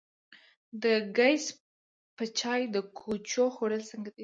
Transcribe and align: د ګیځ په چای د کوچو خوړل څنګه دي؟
د 0.83 0.85
ګیځ 1.17 1.43
په 2.15 2.23
چای 2.39 2.61
د 2.73 2.77
کوچو 2.99 3.43
خوړل 3.55 3.81
څنګه 3.91 4.09
دي؟ 4.15 4.19